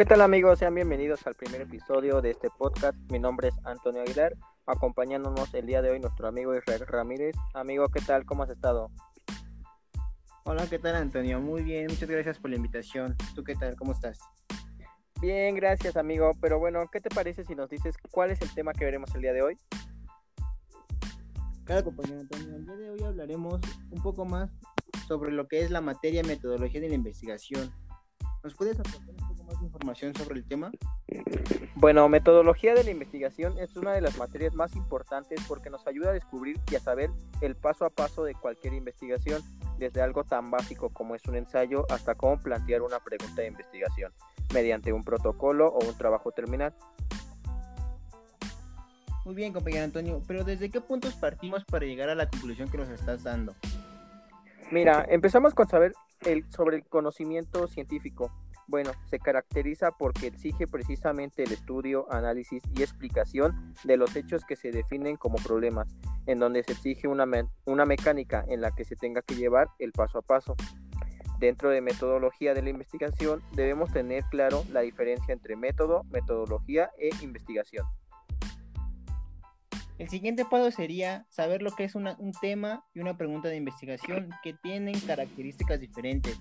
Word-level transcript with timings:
¿qué 0.00 0.06
tal 0.06 0.22
amigos? 0.22 0.58
Sean 0.58 0.74
bienvenidos 0.74 1.26
al 1.26 1.34
primer 1.34 1.60
episodio 1.60 2.22
de 2.22 2.30
este 2.30 2.48
podcast. 2.48 2.96
Mi 3.10 3.18
nombre 3.18 3.48
es 3.48 3.54
Antonio 3.64 4.00
Aguilar, 4.00 4.34
acompañándonos 4.64 5.52
el 5.52 5.66
día 5.66 5.82
de 5.82 5.90
hoy 5.90 6.00
nuestro 6.00 6.26
amigo 6.26 6.56
Israel 6.56 6.86
Ramírez. 6.86 7.36
Amigo, 7.52 7.86
¿qué 7.90 8.00
tal? 8.00 8.24
¿Cómo 8.24 8.44
has 8.44 8.48
estado? 8.48 8.90
Hola, 10.44 10.66
¿qué 10.70 10.78
tal 10.78 10.94
Antonio? 10.94 11.38
Muy 11.38 11.62
bien, 11.64 11.88
muchas 11.88 12.08
gracias 12.08 12.38
por 12.38 12.48
la 12.48 12.56
invitación. 12.56 13.14
¿Tú 13.34 13.44
qué 13.44 13.54
tal? 13.54 13.76
¿Cómo 13.76 13.92
estás? 13.92 14.20
Bien, 15.20 15.54
gracias 15.54 15.98
amigo. 15.98 16.30
Pero 16.40 16.58
bueno, 16.58 16.88
¿qué 16.90 17.02
te 17.02 17.10
parece 17.10 17.44
si 17.44 17.54
nos 17.54 17.68
dices 17.68 17.94
cuál 18.10 18.30
es 18.30 18.40
el 18.40 18.54
tema 18.54 18.72
que 18.72 18.86
veremos 18.86 19.14
el 19.14 19.20
día 19.20 19.34
de 19.34 19.42
hoy? 19.42 19.58
Claro, 21.64 21.84
compañero 21.84 22.20
Antonio, 22.20 22.56
el 22.56 22.64
día 22.64 22.76
de 22.76 22.90
hoy 22.90 23.02
hablaremos 23.02 23.60
un 23.90 24.02
poco 24.02 24.24
más 24.24 24.50
sobre 25.06 25.30
lo 25.30 25.46
que 25.46 25.60
es 25.60 25.70
la 25.70 25.82
materia 25.82 26.22
metodología 26.22 26.80
de 26.80 26.88
la 26.88 26.94
investigación. 26.94 27.70
¿Nos 28.42 28.54
puedes 28.54 28.80
aportar 28.80 29.29
más 29.50 29.62
información 29.62 30.14
sobre 30.14 30.38
el 30.38 30.44
tema? 30.44 30.70
Bueno, 31.74 32.08
metodología 32.08 32.74
de 32.74 32.84
la 32.84 32.90
investigación 32.90 33.58
es 33.58 33.76
una 33.76 33.92
de 33.92 34.00
las 34.00 34.16
materias 34.16 34.54
más 34.54 34.74
importantes 34.76 35.40
porque 35.48 35.70
nos 35.70 35.86
ayuda 35.86 36.10
a 36.10 36.12
descubrir 36.12 36.58
y 36.70 36.76
a 36.76 36.80
saber 36.80 37.10
el 37.40 37.56
paso 37.56 37.84
a 37.84 37.90
paso 37.90 38.24
de 38.24 38.34
cualquier 38.34 38.74
investigación, 38.74 39.42
desde 39.78 40.02
algo 40.02 40.24
tan 40.24 40.50
básico 40.50 40.90
como 40.90 41.14
es 41.14 41.24
un 41.26 41.36
ensayo 41.36 41.86
hasta 41.90 42.14
cómo 42.14 42.38
plantear 42.38 42.82
una 42.82 43.00
pregunta 43.00 43.42
de 43.42 43.48
investigación, 43.48 44.12
mediante 44.52 44.92
un 44.92 45.02
protocolo 45.02 45.68
o 45.68 45.84
un 45.84 45.96
trabajo 45.96 46.32
terminal. 46.32 46.74
Muy 49.24 49.34
bien, 49.34 49.52
compañero 49.52 49.84
Antonio, 49.84 50.22
pero 50.26 50.44
¿desde 50.44 50.70
qué 50.70 50.80
puntos 50.80 51.14
partimos 51.14 51.64
para 51.64 51.84
llegar 51.84 52.08
a 52.08 52.14
la 52.14 52.28
conclusión 52.28 52.70
que 52.70 52.78
nos 52.78 52.88
estás 52.88 53.22
dando? 53.22 53.54
Mira, 54.70 55.04
empezamos 55.08 55.54
con 55.54 55.68
saber 55.68 55.94
el, 56.22 56.48
sobre 56.50 56.76
el 56.76 56.84
conocimiento 56.84 57.66
científico. 57.66 58.32
Bueno, 58.70 58.92
se 59.06 59.18
caracteriza 59.18 59.90
porque 59.90 60.28
exige 60.28 60.68
precisamente 60.68 61.42
el 61.42 61.50
estudio, 61.50 62.06
análisis 62.08 62.62
y 62.76 62.82
explicación 62.82 63.74
de 63.82 63.96
los 63.96 64.14
hechos 64.14 64.44
que 64.44 64.54
se 64.54 64.70
definen 64.70 65.16
como 65.16 65.38
problemas, 65.38 65.96
en 66.26 66.38
donde 66.38 66.62
se 66.62 66.72
exige 66.72 67.08
una, 67.08 67.26
una 67.64 67.84
mecánica 67.84 68.44
en 68.48 68.60
la 68.60 68.70
que 68.70 68.84
se 68.84 68.94
tenga 68.94 69.22
que 69.22 69.34
llevar 69.34 69.66
el 69.80 69.90
paso 69.90 70.18
a 70.18 70.22
paso. 70.22 70.54
Dentro 71.40 71.70
de 71.70 71.80
metodología 71.80 72.54
de 72.54 72.62
la 72.62 72.70
investigación 72.70 73.42
debemos 73.56 73.92
tener 73.92 74.22
claro 74.30 74.62
la 74.70 74.82
diferencia 74.82 75.32
entre 75.32 75.56
método, 75.56 76.04
metodología 76.04 76.92
e 76.96 77.10
investigación. 77.22 77.84
El 79.98 80.08
siguiente 80.08 80.44
paso 80.44 80.70
sería 80.70 81.26
saber 81.28 81.60
lo 81.60 81.72
que 81.72 81.82
es 81.82 81.96
un 81.96 82.06
tema 82.40 82.84
y 82.94 83.00
una 83.00 83.16
pregunta 83.16 83.48
de 83.48 83.56
investigación 83.56 84.30
que 84.44 84.54
tienen 84.54 84.98
características 85.00 85.80
diferentes. 85.80 86.38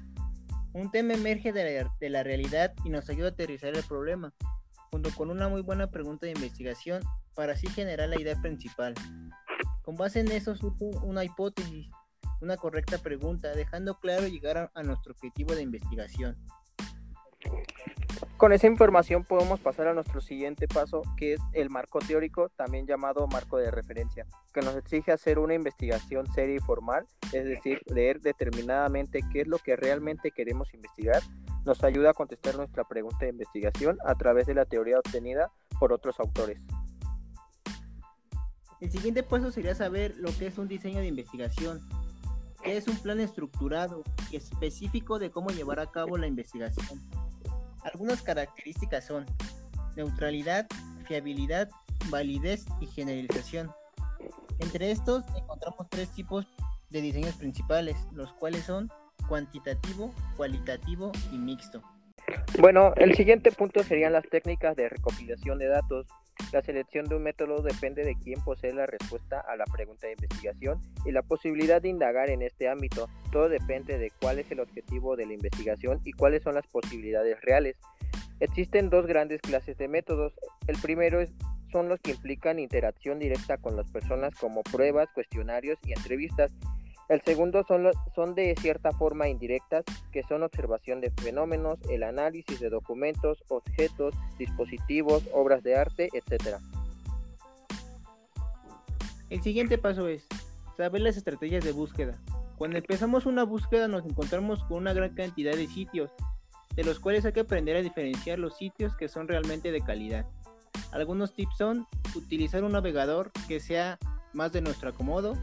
Un 0.73 0.92
tema 0.92 1.14
emerge 1.14 1.52
de 1.52 2.09
la, 2.09 2.23
realidad 2.23 2.73
y 2.86 2.89
nos 2.89 3.09
ayuda 3.09 3.30
a 3.30 3.31
aterrizar 3.31 3.75
el 3.75 3.84
problema, 3.84 4.34
junto 4.92 5.09
con 5.16 5.31
una 5.31 5.50
muy 5.50 5.61
buena 5.61 5.89
pregunta 5.89 6.28
de 6.28 6.34
investigación 6.34 7.02
para 7.36 7.53
así 7.53 7.67
generar 7.67 8.09
la 8.09 8.20
idea 8.20 8.39
principal. 8.39 8.94
Con 9.81 9.95
base 9.95 10.20
en 10.20 10.31
eso 10.31 10.56
surge 10.56 10.86
una 11.02 11.23
hipótesis, 11.23 11.89
una 12.42 12.56
correcta 12.56 13.00
pregunta, 13.00 13.50
dejando 13.56 14.00
claro 14.00 14.28
llegar 14.28 14.72
a 14.73 14.84
nuestro 14.84 15.14
objetivo 15.14 15.56
de 15.56 15.64
investigación. 15.64 16.38
Con 18.40 18.54
esa 18.54 18.68
información 18.68 19.26
podemos 19.26 19.59
pasar 19.59 19.90
a 19.90 19.94
nuestro 19.94 20.22
siguiente 20.22 20.66
paso, 20.66 21.02
que 21.18 21.34
es 21.34 21.42
el 21.52 21.70
marco 21.70 22.00
teórico, 22.00 22.48
también 22.48 22.88
llamado 22.88 23.28
marco 23.28 23.58
de 23.58 23.70
referencia, 23.70 24.26
que 24.54 24.62
nos 24.62 24.78
exige 24.78 25.12
hacer 25.12 25.40
una 25.40 25.56
investigación 25.56 26.26
seria 26.28 26.56
y 26.56 26.60
formal, 26.60 27.06
es 27.34 27.44
decir, 27.44 27.82
leer 27.88 28.22
determinadamente 28.22 29.20
qué 29.30 29.42
es 29.42 29.48
lo 29.50 29.58
que 29.58 29.76
realmente 29.76 30.32
queremos 30.32 30.73
investigar, 30.73 31.22
nos 31.66 31.84
ayuda 31.84 32.12
a 32.12 32.14
contestar 32.14 32.56
nuestra 32.56 32.86
pregunta 32.86 33.26
de 33.26 33.32
investigación 33.32 33.98
a 34.06 34.16
través 34.16 34.48
de 34.48 34.54
la 34.54 34.64
teoría 34.64 35.00
obtenida 35.00 35.52
por 35.78 35.92
otros 35.92 36.17
autores. 36.22 36.62
El 38.80 38.90
siguiente 38.90 39.22
paso 39.22 39.52
sería 39.52 39.76
saber 39.76 40.16
lo 40.16 40.32
que 40.38 40.48
es 40.48 40.58
un 40.58 40.70
diseño 40.70 41.02
de 41.02 41.08
investigación, 41.08 41.82
que 42.64 42.78
es 42.78 42.88
un 42.88 42.95
plan 42.99 43.20
estructurado 43.20 44.02
y 44.32 44.38
específico 44.38 45.20
de 45.20 45.30
cómo 45.30 45.49
llevar 45.49 45.82
a 45.82 45.92
cabo 45.92 46.17
la 46.17 46.28
investigación. 46.28 47.02
Algunas 47.84 48.22
características 48.22 49.06
son 49.06 49.26
neutralidad, 49.95 50.67
fiabilidad, 51.08 51.70
validez 52.10 52.66
y 52.80 52.88
generalización. 52.88 53.72
Entre 54.60 54.92
estos 54.92 55.23
encontramos 55.36 55.88
tres 55.90 56.10
tipos 56.12 56.45
de 56.90 57.02
diseños 57.02 57.36
principales, 57.36 57.95
los 58.12 58.34
cuales 58.34 58.66
son 58.66 58.92
cuantitativo, 59.28 60.14
cualitativo 60.36 61.12
y 61.32 61.38
mixto. 61.38 61.82
Bueno, 62.60 62.94
el 62.98 63.16
siguiente 63.16 63.52
punto 63.52 63.84
serían 63.84 64.14
las 64.14 64.28
técnicas 64.28 64.76
de 64.76 64.90
recopilación 64.90 65.60
de 65.60 65.67
datos. 65.67 66.08
La 66.52 66.62
selección 66.62 67.06
de 67.06 67.16
un 67.16 67.23
método 67.23 67.62
depende 67.62 68.04
de 68.04 68.16
quién 68.16 68.42
posee 68.44 68.73
la 68.73 68.86
respuesta 68.86 69.40
a 69.40 69.56
la 69.56 69.66
pregunta 69.66 70.08
de 70.08 70.14
investigación 70.14 70.80
y 71.06 71.12
la 71.12 71.22
posibilidad 71.22 71.82
de 71.82 71.90
indagar 71.90 72.30
en 72.30 72.42
este 72.42 72.70
ámbito. 72.70 73.08
Todo 73.32 73.50
depende 73.50 73.98
de 73.98 74.12
cuál 74.22 74.40
es 74.40 74.52
el 74.52 74.60
objetivo 74.60 75.16
de 75.16 75.26
la 75.26 75.34
investigación 75.34 76.02
y 76.04 76.12
cuáles 76.12 76.44
son 76.44 76.56
las 76.56 76.66
posibilidades 76.67 77.40
reales. 77.42 77.78
Existen 78.40 78.90
dos 78.90 79.06
grandes 79.06 79.42
clases 79.42 79.78
de 79.78 79.88
métodos. 79.88 80.34
El 80.67 80.78
primero 80.78 81.20
es, 81.20 81.32
son 81.72 81.90
los 81.90 82.00
que 82.00 82.11
implican 82.11 82.58
interacción 82.58 83.20
directa 83.20 83.58
con 83.58 83.76
las 83.76 83.90
personas 83.92 84.34
como 84.36 84.64
pruebas, 84.64 85.10
cuestionarios 85.14 85.78
y 85.86 85.92
entrevistas 85.92 86.52
el 87.09 87.21
segundo 87.23 87.64
son, 87.67 87.89
son 88.15 88.36
de 88.36 88.55
cierta 88.61 88.92
forma 88.92 89.27
indirectas, 89.27 89.83
que 90.11 90.21
son 90.23 90.43
observación 90.43 91.02
de 91.02 91.09
fenómenos, 91.09 91.80
el 91.89 92.03
análisis 92.03 92.59
de 92.59 92.70
documentos, 92.70 93.43
objetos, 93.47 94.14
dispositivos, 94.37 95.23
obras 95.33 95.64
de 95.64 95.75
arte, 95.75 96.09
etc. 96.14 96.58
El 99.31 99.42
siguiente 99.42 99.80
paso 99.80 100.08
es 100.08 100.27
saber 100.77 101.02
las 101.02 101.17
estrategias 101.17 101.64
de 101.64 101.71
búsqueda. 101.71 102.15
Cuando 102.58 102.77
empezamos 102.77 103.25
una 103.25 103.43
búsqueda 103.43 103.87
nos 103.87 104.05
encontramos 104.05 104.64
con 104.65 104.77
una 104.77 104.93
gran 104.93 105.15
cantidad 105.15 105.53
de 105.53 105.65
sitios, 105.65 106.11
de 106.75 106.83
los 106.83 106.99
cuales 106.99 107.25
hay 107.25 107.33
que 107.33 107.39
aprender 107.39 107.75
a 107.75 107.81
diferenciar 107.81 108.37
los 108.37 108.55
sitios 108.55 108.95
que 108.95 109.09
son 109.09 109.27
realmente 109.27 109.71
de 109.71 109.81
calidad. 109.81 110.27
Algunos 110.92 111.33
tips 111.33 111.58
son 111.58 111.87
utilizar 112.15 112.64
un 112.64 112.73
navegador 112.73 113.31
que 113.48 113.59
sea 113.59 113.98
más 114.33 114.52
de 114.52 114.61
nuestro 114.61 114.89
acomodo, 114.89 115.33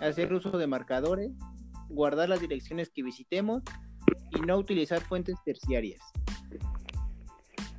hacer 0.00 0.32
uso 0.32 0.56
de 0.56 0.66
marcadores, 0.66 1.30
guardar 1.88 2.28
las 2.28 2.40
direcciones 2.40 2.90
que 2.90 3.02
visitemos 3.02 3.62
y 4.30 4.40
no 4.40 4.56
utilizar 4.56 5.00
fuentes 5.00 5.36
terciarias. 5.44 6.00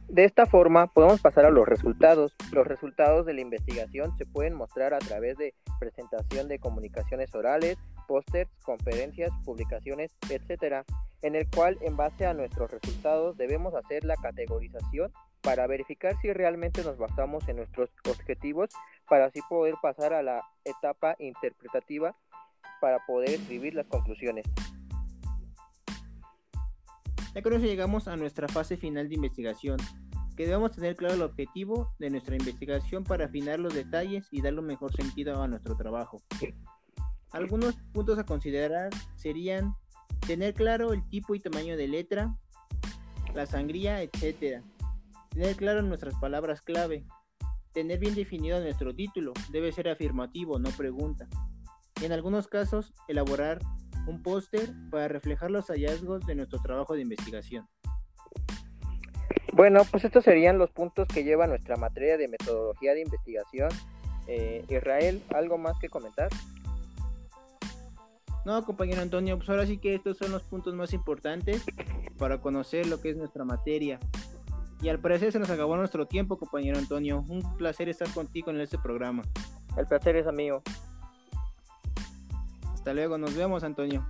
De 0.10 0.26
esta 0.26 0.48
forma 0.48 0.88
podemos 0.88 1.22
pasar 1.22 1.46
a 1.46 1.52
los 1.52 1.68
resultados. 1.68 2.36
Los 2.52 2.66
resultados 2.66 3.28
de 3.28 3.34
la 3.34 3.42
investigación 3.42 4.18
se 4.18 4.26
pueden 4.26 4.56
mostrar 4.56 4.96
a 4.96 5.00
través 5.00 5.38
de 5.38 5.54
presentación 5.80 6.48
de 6.48 6.58
comunicaciones 6.58 7.34
orales, 7.36 7.78
pósters, 8.08 8.50
conferencias, 8.64 9.30
publicaciones, 9.46 10.16
etc., 10.32 10.84
en 11.22 11.36
el 11.36 11.48
cual 11.48 11.78
en 11.82 11.96
base 11.96 12.26
a 12.26 12.34
nuestros 12.34 12.72
resultados 12.72 13.38
debemos 13.38 13.76
hacer 13.76 14.04
la 14.04 14.16
categorización 14.16 15.12
para 15.50 15.66
verificar 15.66 16.16
si 16.22 16.32
realmente 16.32 16.84
nos 16.84 17.00
basamos 17.00 17.48
en 17.50 17.56
nuestros 17.56 17.90
objetivos 18.08 18.70
para 19.10 19.26
así 19.26 19.40
poder 19.50 19.74
pasar 19.82 20.14
a 20.14 20.22
la 20.22 20.44
etapa 20.64 21.16
interpretativa 21.18 22.16
para 22.80 23.04
poder 23.08 23.32
escribir 23.32 23.74
las 23.74 23.88
conclusiones. 23.88 24.46
Ya 27.34 27.42
con 27.42 27.54
eso 27.54 27.66
llegamos 27.66 28.08
a 28.08 28.16
nuestra 28.16 28.48
fase 28.48 28.78
final 28.78 29.10
de 29.10 29.16
investigación, 29.16 29.80
que 30.38 30.46
debemos 30.46 30.72
tener 30.72 30.96
claro 30.96 31.16
el 31.16 31.24
objetivo 31.24 31.96
de 31.98 32.12
nuestra 32.12 32.36
investigación 32.36 33.04
para 33.04 33.26
afinar 33.26 33.60
los 33.60 33.74
detalles 33.74 34.28
y 34.30 34.44
darle 34.44 34.60
un 34.60 34.68
mejor 34.68 34.96
sentido 34.96 35.42
a 35.42 35.48
nuestro 35.48 35.76
trabajo. 35.76 36.22
Algunos 37.32 37.76
puntos 37.92 38.20
a 38.20 38.24
considerar 38.24 38.92
serían 39.16 39.74
tener 40.28 40.54
claro 40.54 40.94
el 40.94 41.10
tipo 41.10 41.34
y 41.34 41.40
tamaño 41.40 41.76
de 41.76 41.88
letra, 41.88 42.36
la 43.34 43.48
sangría, 43.48 44.04
etc. 44.04 44.62
Tener 45.30 45.56
claro 45.56 45.82
nuestras 45.82 46.16
palabras 46.16 46.62
clave. 46.62 47.06
Tener 47.72 48.00
bien 48.00 48.16
definido 48.16 48.60
nuestro 48.60 48.96
título. 48.96 49.34
Debe 49.52 49.72
ser 49.72 49.90
afirmativo, 49.90 50.60
no 50.60 50.70
pregunta. 50.72 51.28
Y 52.02 52.06
en 52.06 52.12
algunos 52.12 52.48
casos, 52.48 52.94
elaborar 53.08 53.60
un 54.08 54.24
póster 54.24 54.74
para 54.90 55.08
reflejar 55.08 55.52
los 55.52 55.68
hallazgos 55.68 56.26
de 56.26 56.36
nuestro 56.36 56.60
trabajo 56.62 56.96
de 56.96 57.02
investigación. 57.02 57.68
Bueno, 59.54 59.82
pues 59.90 60.04
estos 60.04 60.24
serían 60.24 60.58
los 60.58 60.72
puntos 60.72 61.08
que 61.08 61.24
lleva 61.24 61.48
nuestra 61.48 61.76
materia 61.76 62.18
de 62.18 62.28
metodología 62.28 62.94
de 62.94 63.02
investigación. 63.02 63.70
Eh, 64.28 64.64
Israel, 64.70 65.22
¿algo 65.34 65.58
más 65.58 65.78
que 65.80 65.90
comentar? 65.90 66.30
No, 68.46 68.64
compañero 68.66 69.02
Antonio, 69.02 69.38
pues 69.38 69.50
ahora 69.50 69.66
sí 69.66 69.78
que 69.78 69.96
estos 69.96 70.18
son 70.18 70.32
los 70.32 70.44
puntos 70.44 70.74
más 70.74 70.94
importantes 70.94 71.64
para 72.18 72.40
conocer 72.40 72.88
lo 72.88 73.02
que 73.02 73.10
es 73.10 73.18
nuestra 73.18 73.44
materia. 73.44 74.00
Y 74.82 74.90
al 74.90 75.00
parecer 75.00 75.32
se 75.32 75.40
nos 75.40 75.50
acabó 75.50 75.76
nuestro 75.76 76.08
tiempo, 76.08 76.38
compañero 76.38 76.78
Antonio. 76.78 77.26
Un 77.28 77.58
placer 77.58 77.90
estar 77.90 78.10
contigo 78.14 78.50
en 78.52 78.62
este 78.62 78.78
programa. 78.78 79.24
El 79.78 79.86
placer 79.86 80.16
es 80.16 80.34
mío. 80.34 80.62
Hasta 82.74 82.94
luego, 82.94 83.18
nos 83.18 83.36
vemos, 83.36 83.64
Antonio. 83.64 84.06